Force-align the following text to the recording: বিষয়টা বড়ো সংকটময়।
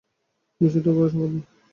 বিষয়টা 0.61 0.91
বড়ো 0.95 1.07
সংকটময়। 1.11 1.45